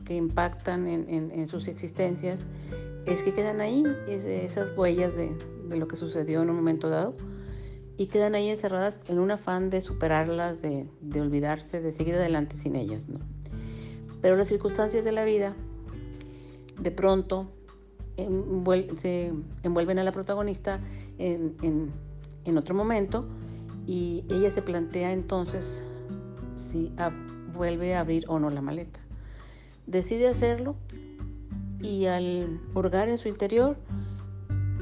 que 0.05 0.17
impactan 0.17 0.89
en, 0.89 1.47
sus 1.47 1.69
existencias, 1.69 2.45
es 3.07 3.23
que 3.23 3.33
quedan 3.33 3.61
ahí 3.61 3.85
esas 4.09 4.77
huellas 4.77 5.15
de, 5.15 5.31
de 5.69 5.77
lo 5.77 5.87
que 5.87 5.95
sucedió 5.95 6.43
en 6.43 6.51
un 6.51 6.57
momento 6.57 6.91
dado 6.91 7.15
y 7.97 8.07
quedan 8.07 8.35
ahí 8.35 8.49
encerradas 8.49 9.01
en 9.09 9.19
un 9.19 9.31
afán 9.31 9.71
de 9.71 9.81
superarlas, 9.81 10.63
de, 10.63 10.89
olvidarse, 11.21 11.81
de 11.81 11.93
seguir 11.93 12.17
adelante 12.17 12.57
sin 12.57 12.77
ellas. 12.77 13.09
¿no? 13.09 13.21
Pero 14.21 14.37
las 14.37 14.49
circunstancias 14.49 15.05
de 15.05 15.13
la 15.13 15.25
vida 15.25 15.55
de 16.81 16.91
pronto 16.91 17.53
se 18.97 19.33
envuelven 19.63 19.99
a 19.99 20.05
la 20.05 20.13
protagonista 20.13 20.81
en, 21.19 21.93
otro 22.57 22.75
momento 22.75 23.27
y 23.87 24.25
ella 24.29 24.51
se 24.51 24.63
plantea 24.63 25.13
entonces 25.13 25.83
si 26.57 26.93
vuelve 27.53 27.95
a 27.95 28.01
abrir 28.01 28.25
o 28.29 28.39
no 28.39 28.51
la 28.51 28.61
maleta. 28.61 29.01
Decide 29.87 30.29
hacerlo 30.29 30.77
y 31.81 32.07
al 32.07 32.61
hurgar 32.75 33.09
en 33.09 33.19
su 33.19 33.29
interior, 33.29 33.77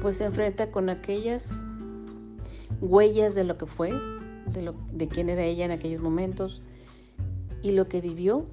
pues 0.01 0.17
se 0.17 0.25
enfrenta 0.25 0.71
con 0.71 0.89
aquellas 0.89 1.59
huellas 2.81 3.35
de 3.35 3.43
lo 3.43 3.57
que 3.57 3.65
fue, 3.65 3.91
de, 4.53 4.61
lo, 4.61 4.75
de 4.91 5.07
quién 5.07 5.29
era 5.29 5.43
ella 5.43 5.65
en 5.65 5.71
aquellos 5.71 6.01
momentos 6.01 6.61
y 7.61 7.71
lo 7.71 7.87
que 7.87 8.01
vivió. 8.01 8.45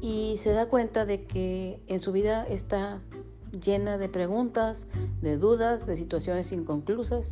Y 0.00 0.36
se 0.38 0.50
da 0.50 0.66
cuenta 0.66 1.06
de 1.06 1.24
que 1.24 1.80
en 1.86 2.00
su 2.00 2.12
vida 2.12 2.46
está 2.46 3.00
llena 3.52 3.98
de 3.98 4.08
preguntas, 4.08 4.86
de 5.22 5.38
dudas, 5.38 5.86
de 5.86 5.96
situaciones 5.96 6.52
inconclusas 6.52 7.30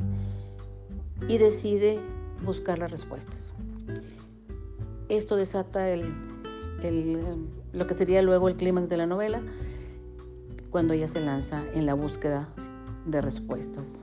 y 1.29 1.38
decide 1.38 2.00
buscar 2.44 2.79
las 2.79 2.90
respuestas. 2.90 3.55
Esto 5.09 5.37
desata 5.37 5.90
el, 5.90 6.12
lo 7.72 7.87
que 7.87 7.94
sería 7.94 8.22
luego 8.22 8.48
el 8.48 8.57
clímax 8.57 8.88
de 8.88 8.96
la 8.96 9.07
novela, 9.07 9.42
cuando 10.70 10.94
ella 10.94 11.09
se 11.09 11.20
lanza 11.20 11.62
en 11.74 11.87
la 11.87 11.94
búsqueda 11.94 12.48
de 13.07 13.20
respuestas. 13.20 14.03